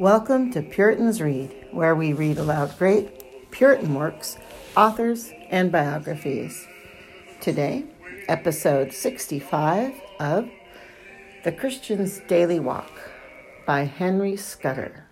Welcome 0.00 0.50
to 0.52 0.62
Puritans 0.62 1.20
Read, 1.20 1.66
where 1.72 1.94
we 1.94 2.14
read 2.14 2.38
aloud 2.38 2.78
great 2.78 3.50
Puritan 3.50 3.92
works, 3.92 4.38
authors, 4.74 5.30
and 5.50 5.70
biographies. 5.70 6.66
Today, 7.42 7.84
episode 8.26 8.94
65 8.94 10.00
of 10.18 10.48
The 11.44 11.52
Christian's 11.52 12.20
Daily 12.20 12.58
Walk 12.58 12.90
by 13.66 13.82
Henry 13.82 14.38
Scudder. 14.38 15.04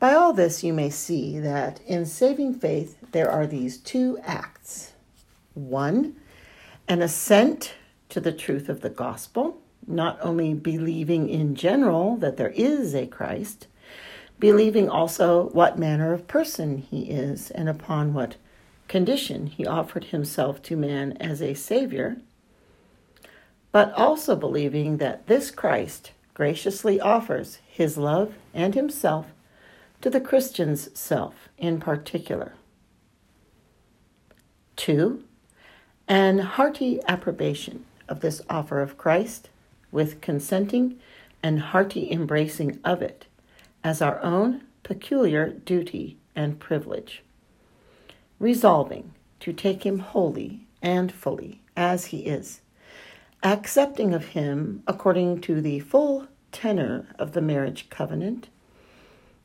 By 0.00 0.12
all 0.12 0.32
this, 0.32 0.64
you 0.64 0.72
may 0.72 0.90
see 0.90 1.38
that 1.38 1.80
in 1.86 2.04
saving 2.04 2.54
faith 2.54 2.98
there 3.12 3.30
are 3.30 3.46
these 3.46 3.78
two 3.78 4.18
acts 4.24 4.94
one, 5.54 6.16
an 6.88 7.00
assent 7.00 7.74
to 8.08 8.20
the 8.20 8.32
truth 8.32 8.68
of 8.68 8.80
the 8.80 8.90
gospel, 8.90 9.62
not 9.88 10.18
only 10.20 10.54
believing 10.54 11.28
in 11.28 11.54
general 11.54 12.16
that 12.16 12.36
there 12.36 12.50
is 12.50 12.94
a 12.94 13.06
Christ, 13.06 13.66
believing 14.38 14.88
also 14.88 15.48
what 15.50 15.78
manner 15.78 16.12
of 16.12 16.28
person 16.28 16.78
he 16.78 17.10
is 17.10 17.50
and 17.50 17.68
upon 17.68 18.14
what 18.14 18.36
condition 18.86 19.46
he 19.46 19.66
offered 19.66 20.04
himself 20.04 20.62
to 20.62 20.76
man 20.76 21.12
as 21.18 21.42
a 21.42 21.54
Savior, 21.54 22.16
but 23.72 23.92
also 23.94 24.36
believing 24.36 24.96
that 24.98 25.26
this 25.26 25.50
Christ 25.50 26.12
graciously 26.34 27.00
offers 27.00 27.58
his 27.66 27.98
love 27.98 28.34
and 28.54 28.74
himself 28.74 29.26
to 30.00 30.08
the 30.08 30.20
Christian's 30.20 30.96
self 30.98 31.48
in 31.58 31.80
particular. 31.80 32.54
Two, 34.76 35.24
an 36.06 36.38
hearty 36.38 37.00
approbation 37.08 37.84
of 38.08 38.20
this 38.20 38.40
offer 38.48 38.80
of 38.80 38.96
Christ, 38.96 39.50
with 39.90 40.20
consenting 40.20 40.98
and 41.42 41.60
hearty 41.60 42.10
embracing 42.10 42.78
of 42.84 43.02
it 43.02 43.26
as 43.84 44.02
our 44.02 44.22
own 44.22 44.62
peculiar 44.82 45.50
duty 45.50 46.16
and 46.34 46.58
privilege, 46.58 47.22
resolving 48.38 49.12
to 49.40 49.52
take 49.52 49.84
him 49.84 49.98
wholly 50.00 50.66
and 50.82 51.12
fully 51.12 51.60
as 51.76 52.06
he 52.06 52.20
is, 52.26 52.60
accepting 53.42 54.14
of 54.14 54.26
him 54.28 54.82
according 54.86 55.40
to 55.40 55.60
the 55.60 55.78
full 55.80 56.26
tenor 56.52 57.06
of 57.18 57.32
the 57.32 57.40
marriage 57.40 57.88
covenant, 57.90 58.48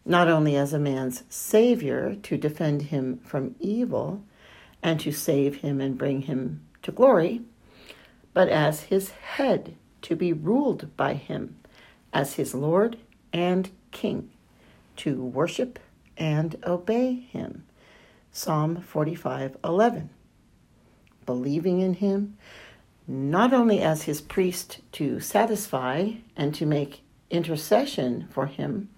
not 0.06 0.28
only 0.28 0.56
as 0.56 0.74
a 0.74 0.80
man's 0.80 1.24
Savior 1.30 2.16
to 2.24 2.38
defend 2.38 2.84
him 2.84 3.20
from 3.24 3.56
evil 3.60 4.24
and 4.82 5.00
to 5.00 5.12
save 5.12 5.58
him 5.58 5.80
and 5.80 5.98
bring 5.98 6.24
him 6.24 6.62
to 6.82 6.92
glory, 6.92 7.42
but 8.34 8.50
as 8.50 8.82
his 8.82 9.12
head 9.12 9.76
to 10.04 10.16
be 10.16 10.32
ruled 10.32 10.96
by 10.96 11.16
him, 11.16 11.58
as 12.14 12.36
his 12.36 12.54
Lord 12.54 12.98
and 13.32 13.70
King, 13.92 14.30
to 14.98 15.22
worship 15.24 15.80
and 16.18 16.56
obey 16.66 17.14
him. 17.14 17.64
Psalm 18.32 18.82
45 18.82 19.58
11. 19.64 20.10
Believing 21.26 21.82
in 21.82 21.96
him, 21.96 22.38
not 23.08 23.54
only 23.54 23.82
as 23.82 24.04
his 24.04 24.22
priest 24.22 24.80
to 24.94 25.20
satisfy 25.20 26.12
and 26.36 26.54
to 26.56 26.66
make 26.66 27.02
intercession 27.30 28.28
for 28.32 28.46
him, 28.46 28.90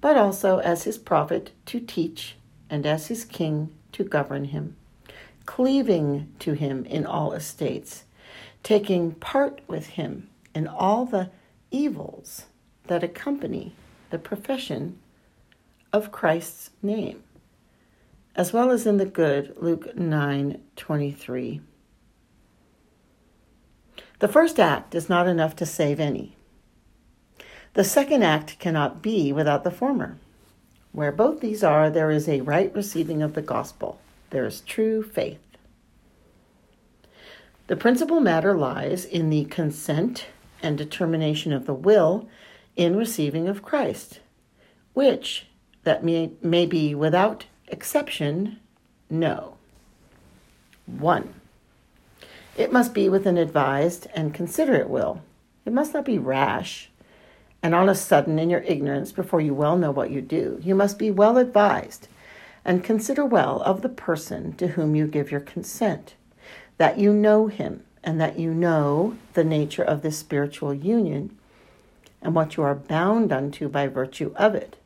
but 0.00 0.16
also 0.16 0.58
as 0.58 0.84
his 0.84 0.98
prophet 0.98 1.52
to 1.66 1.80
teach 1.80 2.36
and 2.68 2.86
as 2.86 3.06
his 3.06 3.24
king 3.24 3.72
to 3.92 4.04
govern 4.04 4.46
him, 4.46 4.76
cleaving 5.46 6.32
to 6.38 6.52
him 6.52 6.84
in 6.86 7.06
all 7.06 7.32
estates, 7.32 8.04
taking 8.64 9.12
part 9.12 9.60
with 9.68 9.88
him 9.88 10.28
in 10.54 10.66
all 10.66 11.04
the 11.04 11.30
evils 11.70 12.46
that 12.88 13.04
accompany 13.04 13.76
the 14.10 14.18
profession 14.18 14.98
of 15.92 16.10
Christ's 16.10 16.70
name, 16.82 17.22
as 18.34 18.52
well 18.52 18.70
as 18.70 18.86
in 18.86 18.96
the 18.96 19.04
good 19.04 19.54
Luke 19.60 19.94
9:23. 19.96 21.60
The 24.18 24.28
first 24.28 24.58
act 24.58 24.94
is 24.94 25.08
not 25.08 25.28
enough 25.28 25.54
to 25.56 25.66
save 25.66 26.00
any. 26.00 26.36
The 27.74 27.84
second 27.84 28.22
act 28.22 28.58
cannot 28.58 29.02
be 29.02 29.32
without 29.32 29.64
the 29.64 29.70
former. 29.70 30.16
Where 30.92 31.12
both 31.12 31.40
these 31.40 31.62
are, 31.62 31.90
there 31.90 32.10
is 32.10 32.28
a 32.28 32.40
right 32.40 32.74
receiving 32.74 33.20
of 33.20 33.34
the 33.34 33.42
gospel. 33.42 34.00
There 34.30 34.46
is 34.46 34.62
true 34.62 35.02
faith. 35.02 35.43
The 37.66 37.76
principal 37.76 38.20
matter 38.20 38.54
lies 38.54 39.04
in 39.04 39.30
the 39.30 39.46
consent 39.46 40.26
and 40.62 40.76
determination 40.76 41.52
of 41.52 41.66
the 41.66 41.74
will 41.74 42.28
in 42.76 42.96
receiving 42.96 43.48
of 43.48 43.62
Christ, 43.62 44.20
which 44.92 45.46
that 45.84 46.04
may, 46.04 46.32
may 46.42 46.66
be 46.66 46.94
without 46.94 47.46
exception 47.68 48.58
no. 49.08 49.56
1. 50.86 51.34
It 52.56 52.72
must 52.72 52.92
be 52.92 53.08
with 53.08 53.26
an 53.26 53.38
advised 53.38 54.06
and 54.14 54.34
considerate 54.34 54.88
will. 54.88 55.22
It 55.64 55.72
must 55.72 55.94
not 55.94 56.04
be 56.04 56.18
rash 56.18 56.90
and 57.62 57.74
on 57.74 57.88
a 57.88 57.94
sudden 57.94 58.38
in 58.38 58.50
your 58.50 58.60
ignorance 58.60 59.10
before 59.10 59.40
you 59.40 59.54
well 59.54 59.78
know 59.78 59.90
what 59.90 60.10
you 60.10 60.20
do. 60.20 60.60
You 60.62 60.74
must 60.74 60.98
be 60.98 61.10
well 61.10 61.38
advised 61.38 62.08
and 62.62 62.84
consider 62.84 63.24
well 63.24 63.62
of 63.62 63.80
the 63.80 63.88
person 63.88 64.52
to 64.56 64.68
whom 64.68 64.94
you 64.94 65.06
give 65.06 65.30
your 65.30 65.40
consent, 65.40 66.14
that 66.76 66.98
you 66.98 67.12
know 67.12 67.46
him 67.46 67.84
and 68.02 68.20
that 68.20 68.38
you 68.38 68.52
know 68.52 69.16
the 69.32 69.44
nature 69.44 69.82
of 69.82 70.02
this 70.02 70.18
spiritual 70.18 70.74
union 70.74 71.36
and 72.24 72.34
what 72.34 72.56
you 72.56 72.62
are 72.62 72.74
bound 72.74 73.32
unto 73.32 73.68
by 73.68 73.86
virtue 73.86 74.32
of 74.36 74.54
it, 74.54 74.76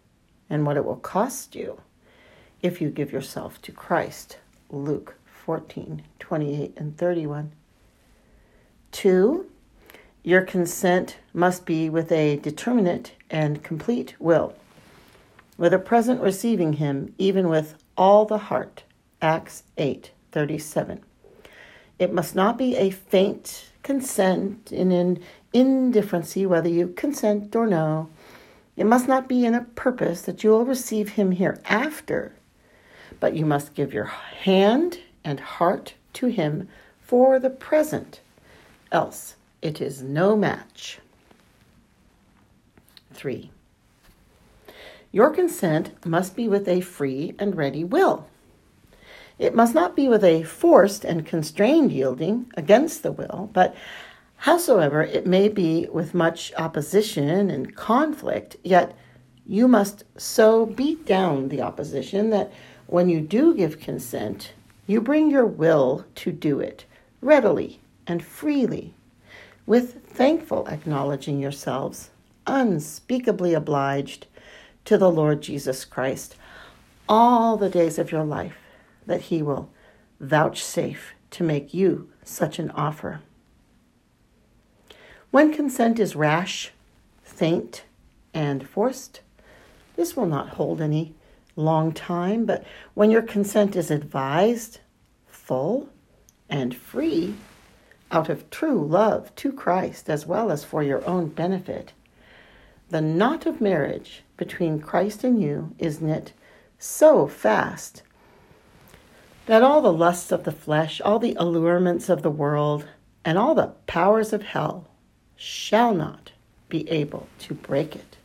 and 0.50 0.66
what 0.66 0.76
it 0.76 0.84
will 0.84 0.96
cost 0.96 1.54
you 1.54 1.80
if 2.60 2.80
you 2.80 2.90
give 2.90 3.12
yourself 3.12 3.62
to 3.62 3.70
Christ. 3.70 4.38
Luke 4.70 5.14
14 5.24 6.02
28 6.18 6.74
and 6.76 6.98
31. 6.98 7.52
Two, 8.90 9.46
your 10.24 10.42
consent 10.42 11.18
must 11.32 11.64
be 11.64 11.88
with 11.88 12.10
a 12.10 12.36
determinate 12.36 13.12
and 13.30 13.62
complete 13.62 14.14
will, 14.18 14.54
with 15.56 15.72
a 15.72 15.78
present 15.78 16.20
receiving 16.20 16.74
him, 16.74 17.14
even 17.18 17.48
with 17.48 17.76
all 17.96 18.24
the 18.24 18.38
heart. 18.38 18.82
Acts 19.22 19.62
8 19.76 20.10
37. 20.32 21.00
It 21.98 22.12
must 22.12 22.34
not 22.34 22.56
be 22.56 22.76
a 22.76 22.90
faint 22.90 23.70
consent 23.82 24.70
in 24.70 24.92
an 24.92 25.20
indifferency 25.52 26.46
whether 26.46 26.68
you 26.68 26.88
consent 26.88 27.56
or 27.56 27.66
no. 27.66 28.08
It 28.76 28.86
must 28.86 29.08
not 29.08 29.28
be 29.28 29.44
in 29.44 29.54
a 29.54 29.64
purpose 29.64 30.22
that 30.22 30.44
you 30.44 30.50
will 30.50 30.64
receive 30.64 31.10
him 31.10 31.32
hereafter, 31.32 32.32
but 33.18 33.34
you 33.34 33.44
must 33.44 33.74
give 33.74 33.92
your 33.92 34.04
hand 34.04 35.00
and 35.24 35.40
heart 35.40 35.94
to 36.14 36.26
him 36.26 36.68
for 37.00 37.40
the 37.40 37.50
present, 37.50 38.20
else 38.92 39.34
it 39.62 39.80
is 39.80 40.02
no 40.02 40.36
match. 40.36 41.00
3. 43.12 43.50
Your 45.10 45.30
consent 45.30 46.06
must 46.06 46.36
be 46.36 46.46
with 46.46 46.68
a 46.68 46.80
free 46.80 47.34
and 47.38 47.56
ready 47.56 47.82
will. 47.82 48.28
It 49.38 49.54
must 49.54 49.74
not 49.74 49.94
be 49.94 50.08
with 50.08 50.24
a 50.24 50.42
forced 50.42 51.04
and 51.04 51.26
constrained 51.26 51.92
yielding 51.92 52.50
against 52.56 53.02
the 53.02 53.12
will, 53.12 53.50
but 53.52 53.74
howsoever 54.36 55.02
it 55.02 55.26
may 55.26 55.48
be 55.48 55.86
with 55.92 56.14
much 56.14 56.52
opposition 56.56 57.50
and 57.50 57.74
conflict, 57.76 58.56
yet 58.64 58.96
you 59.46 59.68
must 59.68 60.04
so 60.16 60.66
beat 60.66 61.06
down 61.06 61.48
the 61.48 61.62
opposition 61.62 62.30
that 62.30 62.52
when 62.86 63.08
you 63.08 63.20
do 63.20 63.54
give 63.54 63.80
consent, 63.80 64.52
you 64.86 65.00
bring 65.00 65.30
your 65.30 65.46
will 65.46 66.04
to 66.16 66.32
do 66.32 66.60
it 66.60 66.84
readily 67.20 67.80
and 68.06 68.24
freely 68.24 68.94
with 69.66 70.02
thankful 70.06 70.66
acknowledging 70.68 71.38
yourselves 71.38 72.10
unspeakably 72.46 73.52
obliged 73.54 74.26
to 74.84 74.96
the 74.96 75.10
Lord 75.10 75.42
Jesus 75.42 75.84
Christ 75.84 76.36
all 77.08 77.56
the 77.56 77.68
days 77.68 77.98
of 77.98 78.10
your 78.10 78.24
life, 78.24 78.56
that 79.08 79.22
he 79.22 79.42
will 79.42 79.70
vouchsafe 80.20 81.14
to 81.30 81.42
make 81.42 81.74
you 81.74 82.08
such 82.22 82.58
an 82.58 82.70
offer. 82.70 83.20
When 85.30 85.52
consent 85.52 85.98
is 85.98 86.14
rash, 86.14 86.72
faint, 87.22 87.84
and 88.32 88.68
forced, 88.68 89.20
this 89.96 90.16
will 90.16 90.26
not 90.26 90.50
hold 90.50 90.80
any 90.80 91.14
long 91.56 91.92
time, 91.92 92.44
but 92.44 92.64
when 92.94 93.10
your 93.10 93.22
consent 93.22 93.74
is 93.74 93.90
advised, 93.90 94.80
full, 95.26 95.88
and 96.48 96.74
free, 96.74 97.34
out 98.10 98.28
of 98.28 98.48
true 98.50 98.86
love 98.86 99.34
to 99.36 99.52
Christ 99.52 100.08
as 100.08 100.26
well 100.26 100.50
as 100.50 100.64
for 100.64 100.82
your 100.82 101.04
own 101.06 101.28
benefit. 101.28 101.92
The 102.90 103.00
knot 103.00 103.44
of 103.44 103.60
marriage 103.60 104.22
between 104.36 104.80
Christ 104.80 105.24
and 105.24 105.40
you 105.42 105.74
is 105.78 106.00
knit 106.00 106.32
so 106.78 107.26
fast 107.26 108.02
that 109.48 109.62
all 109.62 109.80
the 109.80 109.92
lusts 109.92 110.30
of 110.30 110.44
the 110.44 110.52
flesh, 110.52 111.00
all 111.00 111.18
the 111.18 111.34
allurements 111.38 112.10
of 112.10 112.20
the 112.20 112.30
world, 112.30 112.86
and 113.24 113.38
all 113.38 113.54
the 113.54 113.72
powers 113.86 114.34
of 114.34 114.42
hell 114.42 114.86
shall 115.36 115.94
not 115.94 116.32
be 116.68 116.88
able 116.90 117.26
to 117.38 117.54
break 117.54 117.96
it. 117.96 118.18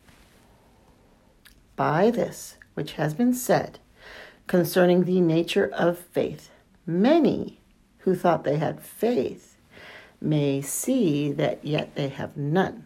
By 1.78 2.12
this 2.12 2.58
which 2.74 2.94
has 2.94 3.14
been 3.14 3.34
said 3.34 3.80
concerning 4.48 5.06
the 5.06 5.22
nature 5.22 5.72
of 5.74 5.98
faith, 5.98 6.50
many 6.86 7.62
who 8.00 8.16
thought 8.16 8.44
they 8.44 8.58
had 8.58 8.82
faith 8.82 9.56
may 10.20 10.60
see 10.60 11.32
that 11.32 11.64
yet 11.64 11.96
they 11.96 12.10
have 12.10 12.36
none. 12.36 12.86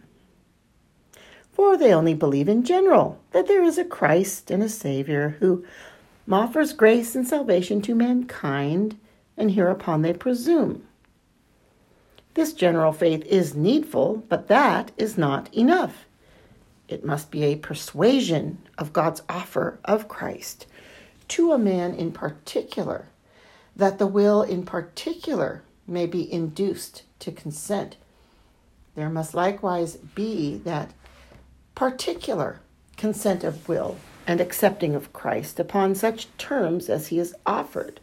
For 1.50 1.76
they 1.76 1.92
only 1.92 2.14
believe 2.14 2.48
in 2.48 2.62
general 2.62 3.20
that 3.32 3.48
there 3.48 3.64
is 3.64 3.78
a 3.78 3.84
Christ 3.84 4.48
and 4.52 4.62
a 4.62 4.68
Savior 4.68 5.38
who 5.40 5.64
offers 6.32 6.72
grace 6.72 7.14
and 7.14 7.26
salvation 7.26 7.80
to 7.82 7.94
mankind, 7.94 8.98
and 9.36 9.52
hereupon 9.52 10.02
they 10.02 10.12
presume. 10.12 10.82
This 12.34 12.52
general 12.52 12.92
faith 12.92 13.24
is 13.26 13.54
needful, 13.54 14.24
but 14.28 14.48
that 14.48 14.92
is 14.96 15.18
not 15.18 15.52
enough. 15.54 16.04
It 16.86 17.04
must 17.04 17.30
be 17.30 17.44
a 17.44 17.56
persuasion 17.56 18.58
of 18.78 18.92
God's 18.92 19.22
offer 19.28 19.78
of 19.84 20.08
Christ 20.08 20.66
to 21.28 21.52
a 21.52 21.58
man 21.58 21.94
in 21.94 22.12
particular, 22.12 23.06
that 23.76 23.98
the 23.98 24.06
will 24.06 24.42
in 24.42 24.64
particular 24.64 25.62
may 25.86 26.06
be 26.06 26.30
induced 26.32 27.02
to 27.20 27.32
consent. 27.32 27.96
There 28.94 29.10
must 29.10 29.34
likewise 29.34 29.96
be 29.96 30.56
that 30.58 30.92
particular 31.74 32.60
consent 32.96 33.44
of 33.44 33.68
will 33.68 33.96
and 34.28 34.42
accepting 34.42 34.94
of 34.94 35.12
Christ 35.14 35.58
upon 35.58 35.94
such 35.94 36.28
terms 36.36 36.90
as 36.90 37.06
he 37.06 37.18
is 37.18 37.34
offered. 37.46 37.98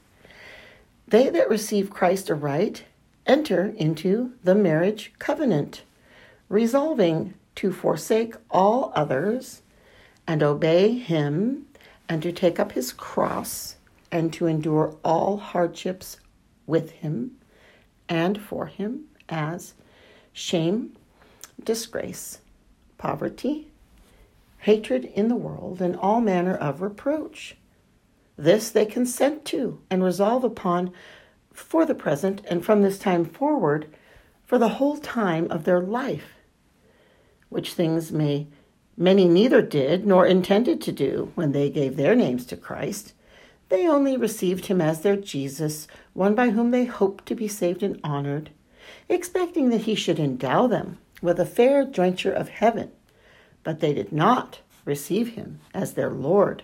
They 1.07 1.29
that 1.29 1.49
receive 1.49 1.91
Christ 1.91 2.31
aright 2.31 2.83
enter 3.27 3.73
into 3.77 4.33
the 4.43 4.55
marriage 4.55 5.13
covenant, 5.19 5.83
resolving 6.49 7.35
to 7.55 7.71
forsake 7.71 8.33
all 8.49 8.91
others 8.95 9.61
and 10.27 10.41
obey 10.41 10.97
him, 10.97 11.67
and 12.09 12.23
to 12.23 12.31
take 12.31 12.59
up 12.59 12.71
his 12.71 12.91
cross, 12.91 13.75
and 14.11 14.33
to 14.33 14.47
endure 14.47 14.97
all 15.03 15.37
hardships 15.37 16.17
with 16.65 16.89
him 16.91 17.37
and 18.09 18.41
for 18.41 18.65
him 18.65 19.03
as 19.29 19.75
shame, 20.33 20.95
disgrace, 21.63 22.39
poverty, 22.97 23.67
hatred 24.65 25.05
in 25.13 25.27
the 25.27 25.35
world, 25.35 25.79
and 25.79 25.95
all 25.95 26.19
manner 26.19 26.55
of 26.55 26.81
reproach. 26.81 27.55
This 28.35 28.71
they 28.71 28.87
consent 28.87 29.45
to 29.45 29.79
and 29.91 30.03
resolve 30.03 30.43
upon 30.43 30.91
for 31.53 31.85
the 31.85 31.93
present 31.93 32.41
and 32.49 32.65
from 32.65 32.81
this 32.81 32.97
time 32.97 33.25
forward 33.25 33.85
for 34.43 34.57
the 34.57 34.69
whole 34.69 34.97
time 34.97 35.45
of 35.51 35.65
their 35.65 35.79
life, 35.79 36.33
which 37.49 37.73
things 37.73 38.11
may 38.11 38.47
many 38.97 39.27
neither 39.27 39.61
did 39.61 40.07
nor 40.07 40.25
intended 40.25 40.81
to 40.81 40.91
do 40.91 41.31
when 41.35 41.51
they 41.51 41.69
gave 41.69 41.95
their 41.95 42.15
names 42.15 42.43
to 42.47 42.57
Christ. 42.57 43.13
They 43.69 43.87
only 43.87 44.17
received 44.17 44.65
him 44.65 44.81
as 44.81 45.01
their 45.01 45.15
Jesus, 45.15 45.87
one 46.13 46.33
by 46.33 46.49
whom 46.49 46.71
they 46.71 46.85
hoped 46.85 47.27
to 47.27 47.35
be 47.35 47.47
saved 47.47 47.83
and 47.83 47.99
honored, 48.03 48.49
expecting 49.09 49.69
that 49.69 49.81
he 49.81 49.93
should 49.93 50.17
endow 50.17 50.65
them 50.65 50.97
with 51.21 51.39
a 51.39 51.45
fair 51.45 51.85
jointure 51.85 52.33
of 52.33 52.49
heaven. 52.49 52.91
But 53.65 53.81
they 53.81 53.93
did 53.93 54.13
not 54.13 54.59
receive 54.85 55.35
him 55.35 55.59
as 55.73 55.93
their 55.93 56.11
Lord. 56.11 56.63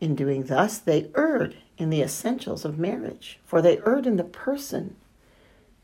In 0.00 0.14
doing 0.14 0.44
thus, 0.44 0.78
they 0.78 1.10
erred 1.14 1.56
in 1.76 1.90
the 1.90 2.00
essentials 2.00 2.64
of 2.64 2.78
marriage, 2.78 3.40
for 3.44 3.60
they 3.60 3.78
erred 3.78 4.06
in 4.06 4.16
the 4.16 4.24
person, 4.24 4.96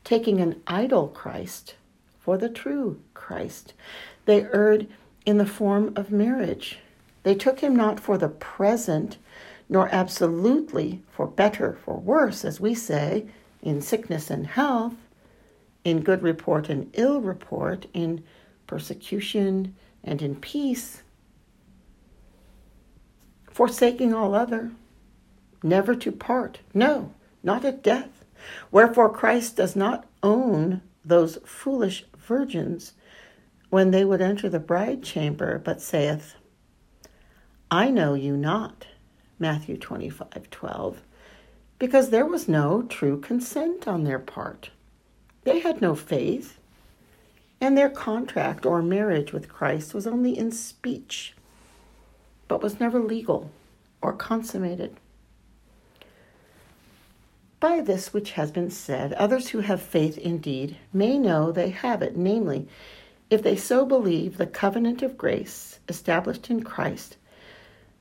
taking 0.03 0.39
an 0.39 0.61
idol 0.65 1.09
Christ 1.09 1.75
for 2.19 2.37
the 2.37 2.49
true 2.49 3.01
Christ. 3.13 3.73
They 4.25 4.45
erred 4.45 4.87
in 5.25 5.37
the 5.37 5.45
form 5.45 5.93
of 5.95 6.11
marriage. 6.11 6.79
They 7.23 7.35
took 7.35 7.59
him 7.59 7.75
not 7.75 7.99
for 7.99 8.17
the 8.17 8.29
present, 8.29 9.17
nor 9.67 9.89
absolutely 9.93 11.01
for 11.11 11.27
better, 11.27 11.77
for 11.83 11.99
worse, 11.99 12.45
as 12.45 12.61
we 12.61 12.73
say, 12.73 13.25
in 13.61 13.81
sickness 13.81 14.29
and 14.29 14.47
health, 14.47 14.93
in 15.83 16.01
good 16.01 16.23
report 16.23 16.69
and 16.69 16.89
ill 16.93 17.19
report, 17.19 17.87
in 17.93 18.23
persecution 18.67 19.75
and 20.03 20.21
in 20.21 20.35
peace, 20.35 21.03
forsaking 23.49 24.13
all 24.13 24.35
other, 24.35 24.71
never 25.63 25.95
to 25.95 26.11
part, 26.11 26.59
no, 26.73 27.13
not 27.43 27.65
at 27.65 27.83
death. 27.83 28.25
Wherefore 28.71 29.09
Christ 29.09 29.55
does 29.55 29.75
not 29.75 30.05
own 30.21 30.81
those 31.03 31.37
foolish 31.45 32.05
virgins 32.17 32.93
when 33.69 33.91
they 33.91 34.05
would 34.05 34.21
enter 34.21 34.49
the 34.49 34.59
bride 34.59 35.03
chamber, 35.03 35.59
but 35.59 35.81
saith, 35.81 36.35
I 37.71 37.89
know 37.89 38.13
you 38.13 38.37
not, 38.37 38.87
Matthew 39.39 39.77
25 39.77 40.49
12, 40.49 41.01
because 41.79 42.09
there 42.09 42.25
was 42.25 42.47
no 42.47 42.83
true 42.83 43.19
consent 43.19 43.87
on 43.87 44.03
their 44.03 44.19
part. 44.19 44.69
They 45.43 45.59
had 45.59 45.81
no 45.81 45.95
faith, 45.95 46.57
and 47.59 47.77
their 47.77 47.89
contract 47.89 48.65
or 48.65 48.81
marriage 48.81 49.33
with 49.33 49.49
Christ 49.49 49.93
was 49.93 50.05
only 50.05 50.37
in 50.37 50.51
speech 50.51 51.35
but 52.47 52.61
was 52.61 52.79
never 52.79 52.99
legal 52.99 53.51
or 54.01 54.13
consummated. 54.13 54.95
By 57.59 57.81
this 57.81 58.13
which 58.13 58.33
has 58.33 58.51
been 58.51 58.69
said, 58.69 59.13
others 59.13 59.49
who 59.49 59.59
have 59.59 59.81
faith 59.81 60.17
indeed 60.17 60.77
may 60.93 61.17
know 61.17 61.51
they 61.51 61.69
have 61.69 62.01
it, 62.01 62.15
namely, 62.15 62.67
if 63.29 63.41
they 63.41 63.55
so 63.55 63.85
believe 63.85 64.37
the 64.37 64.45
covenant 64.45 65.01
of 65.01 65.17
grace 65.17 65.79
established 65.89 66.49
in 66.49 66.63
Christ, 66.63 67.17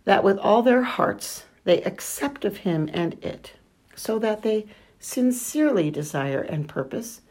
that 0.05 0.23
with 0.23 0.39
all 0.39 0.63
their 0.63 0.83
hearts 0.83 1.45
they 1.65 1.83
accept 1.83 2.45
of 2.45 2.59
him 2.59 2.91
and 2.93 3.15
it, 3.25 3.53
so 3.95 4.19
that 4.19 4.43
they 4.43 4.67
sincerely 4.99 5.91
desire 5.91 6.43
and 6.43 6.69
purpose 6.69 7.23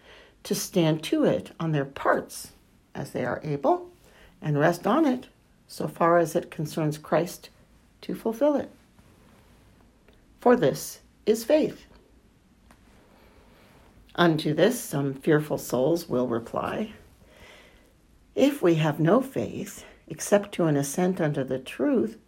to 0.43 0.55
stand 0.55 1.03
to 1.03 1.23
it 1.23 1.51
on 1.59 1.71
their 1.71 1.85
parts 1.85 2.51
as 2.93 3.11
they 3.11 3.25
are 3.25 3.41
able, 3.43 3.89
and 4.41 4.59
rest 4.59 4.85
on 4.85 5.05
it 5.05 5.27
so 5.67 5.87
far 5.87 6.17
as 6.17 6.35
it 6.35 6.51
concerns 6.51 6.97
Christ 6.97 7.49
to 8.01 8.13
fulfill 8.13 8.55
it. 8.55 8.69
For 10.39 10.55
this 10.55 10.99
is 11.25 11.45
faith. 11.45 11.85
Unto 14.15 14.53
this, 14.53 14.79
some 14.79 15.13
fearful 15.13 15.57
souls 15.57 16.07
will 16.07 16.27
reply 16.27 16.93
If 18.35 18.61
we 18.61 18.75
have 18.75 18.99
no 18.99 19.21
faith, 19.21 19.85
except 20.07 20.51
to 20.53 20.65
an 20.65 20.75
assent 20.75 21.19
unto 21.19 21.43
the 21.43 21.59
truth, 21.59 22.19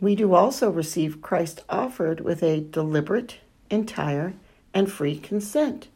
we 0.00 0.16
do 0.16 0.34
also 0.34 0.68
receive 0.68 1.22
Christ 1.22 1.62
offered 1.68 2.20
with 2.20 2.42
a 2.42 2.60
deliberate, 2.60 3.36
entire, 3.70 4.34
and 4.74 4.90
free 4.90 5.16
consent, 5.16 5.88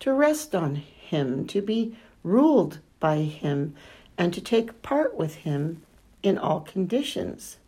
to 0.00 0.12
rest 0.12 0.54
on 0.54 0.76
Him, 0.76 1.46
to 1.48 1.62
be 1.62 1.96
ruled 2.22 2.78
by 3.00 3.18
Him, 3.18 3.74
and 4.18 4.34
to 4.34 4.40
take 4.40 4.82
part 4.82 5.16
with 5.16 5.36
him 5.36 5.80
in 6.22 6.36
all 6.36 6.60
conditions. 6.60 7.58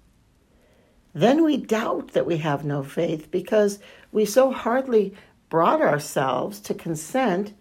Then 1.14 1.44
we 1.44 1.56
doubt 1.56 2.08
that 2.08 2.26
we 2.26 2.38
have 2.38 2.64
no 2.64 2.82
faith 2.82 3.30
because 3.30 3.78
we 4.12 4.24
so 4.24 4.50
hardly 4.50 5.14
brought 5.48 5.80
ourselves 5.80 6.60
to 6.60 6.74
consent 6.74 7.54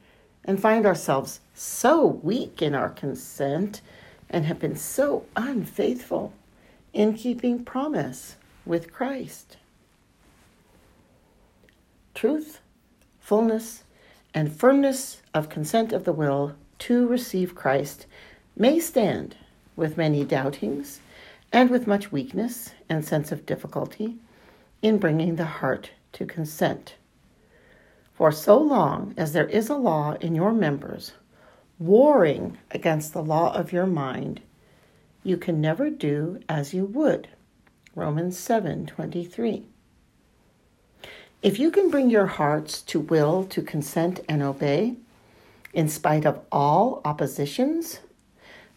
and 0.43 0.59
find 0.59 0.85
ourselves 0.85 1.39
so 1.53 2.05
weak 2.05 2.61
in 2.61 2.73
our 2.73 2.89
consent 2.89 3.81
and 4.29 4.45
have 4.45 4.59
been 4.59 4.75
so 4.75 5.25
unfaithful 5.35 6.33
in 6.93 7.13
keeping 7.13 7.63
promise 7.63 8.35
with 8.65 8.91
Christ. 8.91 9.57
Truth, 12.15 12.59
fullness, 13.19 13.83
and 14.33 14.51
firmness 14.51 15.21
of 15.33 15.49
consent 15.49 15.91
of 15.91 16.03
the 16.03 16.13
will 16.13 16.55
to 16.79 17.07
receive 17.07 17.55
Christ 17.55 18.05
may 18.55 18.79
stand 18.79 19.35
with 19.75 19.97
many 19.97 20.23
doubtings 20.23 20.99
and 21.51 21.69
with 21.69 21.87
much 21.87 22.11
weakness 22.11 22.71
and 22.89 23.03
sense 23.03 23.31
of 23.31 23.45
difficulty 23.45 24.17
in 24.81 24.97
bringing 24.97 25.35
the 25.35 25.45
heart 25.45 25.91
to 26.13 26.25
consent. 26.25 26.95
For 28.13 28.31
so 28.31 28.57
long 28.57 29.13
as 29.17 29.33
there 29.33 29.47
is 29.47 29.69
a 29.69 29.75
law 29.75 30.13
in 30.19 30.35
your 30.35 30.51
members 30.51 31.13
warring 31.79 32.57
against 32.71 33.13
the 33.13 33.23
law 33.23 33.53
of 33.53 33.71
your 33.71 33.87
mind, 33.87 34.41
you 35.23 35.37
can 35.37 35.61
never 35.61 35.89
do 35.89 36.39
as 36.49 36.73
you 36.73 36.85
would. 36.85 37.29
Romans 37.95 38.37
7:23. 38.37 39.65
If 41.41 41.57
you 41.57 41.71
can 41.71 41.89
bring 41.89 42.09
your 42.09 42.25
hearts 42.25 42.81
to 42.81 42.99
will 42.99 43.45
to 43.45 43.61
consent 43.61 44.19
and 44.27 44.43
obey, 44.43 44.97
in 45.73 45.87
spite 45.87 46.25
of 46.25 46.41
all 46.51 47.01
oppositions, 47.05 48.01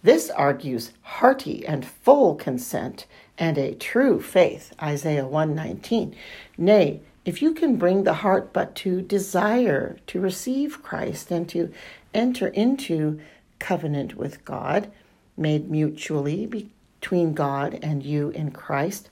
this 0.04 0.31
argues 0.31 0.92
hearty 1.02 1.66
and 1.66 1.85
full 1.85 2.37
consent 2.37 3.07
and 3.37 3.59
a 3.59 3.75
true 3.75 4.21
faith, 4.23 4.73
Isaiah 4.81 5.26
119. 5.26 6.14
Nay, 6.57 7.00
if 7.25 7.42
you 7.42 7.52
can 7.52 7.78
bring 7.78 8.04
the 8.04 8.14
heart 8.14 8.52
but 8.52 8.76
to 8.76 9.02
desire 9.02 9.97
to 10.07 10.21
receive 10.21 10.85
Christ 10.85 11.33
and 11.33 11.49
to 11.49 11.73
enter 12.14 12.47
into 12.47 13.19
covenant 13.59 14.14
with 14.14 14.45
God, 14.45 14.88
made 15.37 15.69
mutually 15.69 16.47
between 16.47 17.35
God 17.35 17.81
and 17.83 18.04
you 18.04 18.31
in 18.31 18.52
Christ, 18.52 19.09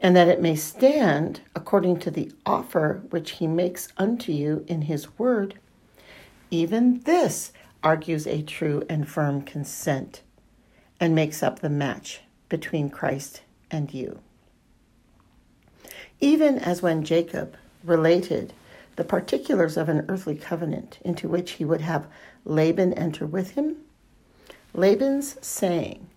and 0.00 0.14
that 0.14 0.28
it 0.28 0.40
may 0.40 0.54
stand 0.54 1.40
according 1.54 1.98
to 1.98 2.10
the 2.10 2.30
offer 2.46 3.02
which 3.10 3.32
he 3.32 3.46
makes 3.46 3.88
unto 3.96 4.32
you 4.32 4.64
in 4.68 4.82
his 4.82 5.18
word, 5.18 5.58
even 6.50 7.00
this 7.00 7.52
argues 7.82 8.26
a 8.26 8.42
true 8.42 8.82
and 8.88 9.08
firm 9.08 9.42
consent 9.42 10.22
and 11.00 11.14
makes 11.14 11.42
up 11.42 11.60
the 11.60 11.68
match 11.68 12.20
between 12.48 12.90
Christ 12.90 13.42
and 13.70 13.92
you. 13.92 14.20
Even 16.20 16.58
as 16.58 16.82
when 16.82 17.04
Jacob 17.04 17.56
related 17.84 18.52
the 18.96 19.04
particulars 19.04 19.76
of 19.76 19.88
an 19.88 20.04
earthly 20.08 20.34
covenant 20.34 20.98
into 21.04 21.28
which 21.28 21.52
he 21.52 21.64
would 21.64 21.80
have 21.80 22.06
Laban 22.44 22.92
enter 22.94 23.26
with 23.26 23.52
him, 23.52 23.76
Laban's 24.74 25.36
saying, 25.46 26.08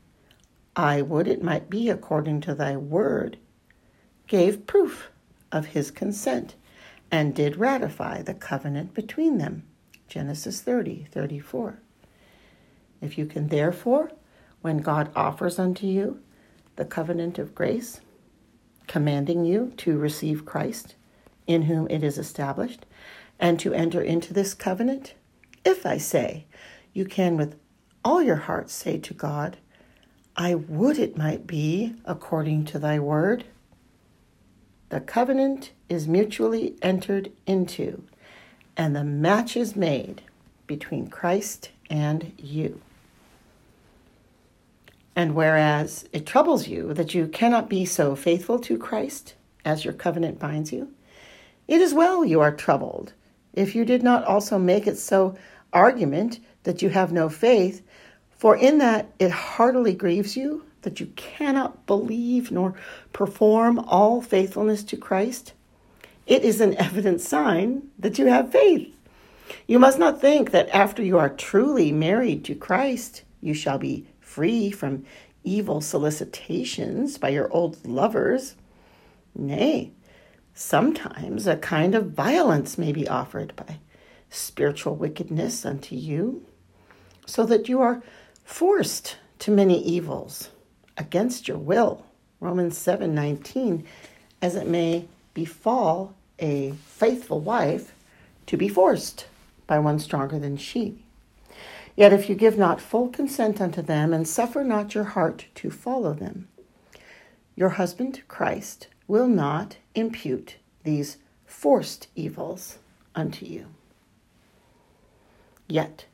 I 0.76 1.02
would 1.02 1.28
it 1.28 1.44
might 1.44 1.70
be 1.70 1.90
according 1.90 2.42
to 2.42 2.56
thy 2.56 2.78
word, 2.78 3.38
gave 4.32 4.66
proof 4.66 5.12
of 5.52 5.66
his 5.66 5.92
consent 5.92 6.56
and 7.12 7.36
did 7.36 7.58
ratify 7.58 8.22
the 8.22 8.34
covenant 8.34 8.94
between 8.94 9.38
them. 9.40 9.62
Genesis 10.08 10.62
30, 10.62 11.06
34. 11.12 11.82
If 13.02 13.18
you 13.18 13.26
can 13.26 13.50
therefore, 13.50 14.14
when 14.62 14.78
God 14.78 15.12
offers 15.18 15.60
unto 15.60 15.86
you 15.86 16.22
the 16.78 16.86
covenant 16.86 17.40
of 17.40 17.54
grace, 17.54 18.00
commanding 18.88 19.44
you 19.44 19.74
to 19.76 19.98
receive 19.98 20.46
Christ, 20.46 20.96
in 21.46 21.64
whom 21.64 21.90
it 21.90 22.02
is 22.02 22.18
established, 22.18 22.86
and 23.38 23.60
to 23.60 23.74
enter 23.74 24.02
into 24.02 24.34
this 24.34 24.54
covenant, 24.54 25.14
if 25.66 25.86
I 25.86 25.98
say, 25.98 26.46
you 26.94 27.04
can 27.04 27.36
with 27.36 27.60
all 28.06 28.24
your 28.24 28.38
heart 28.38 28.70
say 28.70 28.98
to 28.98 29.14
God, 29.14 29.58
I 30.38 30.56
would 30.56 30.98
it 30.98 31.18
might 31.18 31.46
be 31.46 31.96
according 32.06 32.64
to 32.68 32.80
thy 32.80 32.98
word. 32.98 33.44
The 34.92 35.00
covenant 35.00 35.72
is 35.88 36.06
mutually 36.06 36.76
entered 36.82 37.32
into, 37.48 38.04
and 38.76 38.94
the 38.94 39.06
match 39.06 39.56
is 39.56 39.74
made 39.74 40.22
between 40.68 41.08
Christ 41.08 41.72
and 41.90 42.34
you. 42.38 42.82
And 45.16 45.34
whereas 45.34 46.10
it 46.12 46.26
troubles 46.26 46.68
you 46.68 46.94
that 46.94 47.14
you 47.14 47.30
cannot 47.30 47.70
be 47.70 47.86
so 47.86 48.18
faithful 48.18 48.60
to 48.60 48.78
Christ 48.78 49.36
as 49.64 49.86
your 49.86 49.94
covenant 49.94 50.40
binds 50.40 50.74
you, 50.74 50.92
it 51.70 51.80
is 51.80 51.94
well 51.94 52.26
you 52.26 52.42
are 52.42 52.54
troubled 52.54 53.14
if 53.54 53.74
you 53.74 53.86
did 53.86 54.04
not 54.04 54.26
also 54.26 54.60
make 54.60 54.88
it 54.88 54.98
so 54.98 55.38
argument 55.72 56.42
that 56.64 56.82
you 56.82 56.90
have 56.90 57.14
no 57.14 57.30
faith, 57.30 57.82
for 58.38 58.58
in 58.58 58.80
that 58.80 59.10
it 59.20 59.32
heartily 59.32 59.94
grieves 59.94 60.36
you 60.36 60.66
that 60.82 61.00
you 61.00 61.08
cannot 61.16 61.86
believe 61.86 62.52
nor 62.52 62.76
perform 63.14 63.80
all 63.80 64.22
faithfulness 64.22 64.84
to 64.86 64.98
Christ. 64.98 65.54
It 66.26 66.44
is 66.44 66.62
an 66.62 66.78
evident 66.78 67.22
sign 67.22 67.90
that 68.00 68.18
you 68.18 68.28
have 68.28 68.52
faith. 68.52 68.94
You 69.68 69.80
must 69.80 70.00
not 70.00 70.22
think 70.22 70.52
that 70.52 70.70
after 70.70 71.04
you 71.04 71.18
are 71.18 71.30
truly 71.30 71.92
married 71.92 72.46
to 72.46 72.56
Christ, 72.56 73.24
you 73.42 73.54
shall 73.54 73.78
be 73.78 74.08
free 74.20 74.72
from 74.72 75.06
evil 75.44 75.82
solicitations 75.82 77.18
by 77.18 77.30
your 77.30 77.52
old 77.52 77.86
lovers. 77.86 78.56
Nay, 79.36 79.92
sometimes 80.54 81.48
a 81.48 81.58
kind 81.58 81.96
of 81.96 82.12
violence 82.12 82.78
may 82.78 82.92
be 82.92 83.08
offered 83.08 83.56
by 83.56 83.80
spiritual 84.30 84.96
wickedness 84.96 85.66
unto 85.66 85.96
you, 85.96 86.46
so 87.26 87.46
that 87.46 87.68
you 87.68 87.82
are 87.82 88.02
forced 88.44 89.18
to 89.40 89.52
many 89.52 89.82
evils 89.84 90.50
against 91.02 91.48
your 91.48 91.58
will. 91.58 92.06
Romans 92.40 92.78
7:19 92.78 93.84
as 94.42 94.56
it 94.56 94.68
may 94.68 95.08
befall 95.34 96.14
a 96.40 96.72
faithful 96.86 97.40
wife 97.40 97.94
to 98.46 98.56
be 98.58 98.68
forced 98.68 99.28
by 99.68 99.78
one 99.80 100.00
stronger 100.00 100.40
than 100.40 100.58
she. 100.58 101.04
Yet 101.96 102.14
if 102.14 102.30
you 102.30 102.36
give 102.36 102.58
not 102.58 102.80
full 102.82 103.10
consent 103.10 103.60
unto 103.60 103.82
them, 103.82 104.14
and 104.14 104.28
suffer 104.28 104.64
not 104.64 104.96
your 104.96 105.04
heart 105.04 105.46
to 105.56 105.70
follow 105.70 106.14
them, 106.14 106.48
your 107.56 107.70
husband, 107.70 108.22
Christ, 108.28 108.88
will 109.08 109.28
not 109.28 109.78
impute 109.94 110.56
these 110.84 111.18
forced 111.46 112.08
evils 112.16 112.80
unto 113.14 113.46
you. 113.46 113.68
Yet, 115.68 116.06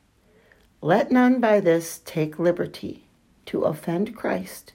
let 0.82 1.12
none 1.12 1.40
by 1.40 1.60
this 1.60 2.02
take 2.06 2.40
liberty 2.40 3.04
to 3.46 3.62
offend 3.62 4.16
Christ 4.16 4.74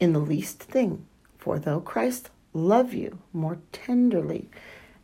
in 0.00 0.12
the 0.12 0.18
least 0.18 0.62
thing, 0.62 1.06
for 1.38 1.58
though 1.58 1.80
Christ 1.80 2.30
love 2.52 2.92
you 2.94 3.18
more 3.32 3.58
tenderly 3.72 4.48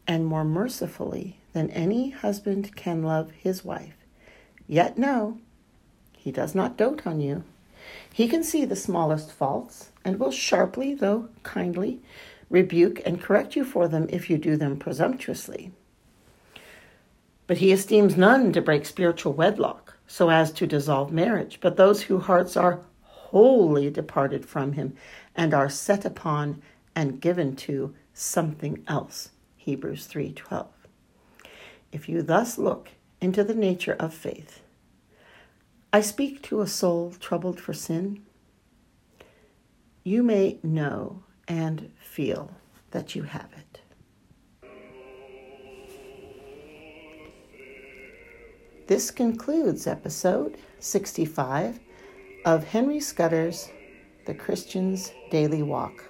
and 0.06 0.26
more 0.26 0.44
mercifully 0.44 1.38
than 1.52 1.70
any 1.70 2.11
husband 2.11 2.76
can 2.76 3.02
love 3.02 3.30
his 3.32 3.64
wife, 3.64 3.94
Yet 4.70 4.97
no, 4.97 5.37
he 6.16 6.30
does 6.30 6.54
not 6.54 6.76
dote 6.76 7.04
on 7.04 7.20
you. 7.20 7.42
He 8.12 8.28
can 8.28 8.44
see 8.44 8.64
the 8.64 8.76
smallest 8.76 9.32
faults 9.32 9.90
and 10.04 10.20
will 10.20 10.30
sharply, 10.30 10.94
though 10.94 11.28
kindly, 11.42 11.99
rebuke 12.49 13.02
and 13.04 13.20
correct 13.20 13.56
you 13.56 13.64
for 13.64 13.88
them 13.88 14.06
if 14.11 14.30
you 14.30 14.38
do 14.38 14.56
them 14.56 14.78
presumptuously. 14.78 15.73
But 17.49 17.56
he 17.56 17.73
esteems 17.73 18.16
none 18.16 18.52
to 18.52 18.62
break 18.62 18.87
spiritual 18.87 19.32
wedlock 19.32 19.97
so 20.06 20.30
as 20.30 20.52
to 20.52 20.68
dissolve 20.68 21.11
marriage, 21.11 21.59
but 21.61 21.76
those 21.76 22.02
whose 22.02 22.23
hearts 22.23 22.56
are 22.56 22.78
wholly 23.30 23.88
departed 23.90 24.44
from 24.44 24.72
him 24.72 24.92
and 25.37 25.54
are 25.54 25.68
set 25.68 26.04
upon 26.04 26.60
and 26.96 27.20
given 27.20 27.54
to 27.54 27.94
something 28.12 28.82
else. 28.88 29.30
Hebrews 29.56 30.06
3:12. 30.06 30.66
If 31.92 32.08
you 32.08 32.22
thus 32.22 32.58
look 32.58 32.90
into 33.20 33.44
the 33.44 33.54
nature 33.54 33.96
of 34.00 34.12
faith. 34.12 34.60
I 35.92 36.00
speak 36.00 36.42
to 36.42 36.60
a 36.60 36.66
soul 36.66 37.12
troubled 37.20 37.60
for 37.60 37.72
sin. 37.72 38.25
You 40.02 40.22
may 40.22 40.58
know 40.62 41.22
and 41.46 41.92
feel 42.00 42.50
that 42.90 43.14
you 43.14 43.25
have 43.25 43.50
it. 43.56 43.80
This 48.87 49.12
concludes 49.12 49.87
episode 49.87 50.58
65 50.80 51.78
of 52.44 52.64
Henry 52.64 53.00
Scudder's 53.00 53.68
The 54.26 54.35
Christian's 54.35 55.12
Daily 55.30 55.62
Walk. 55.62 56.10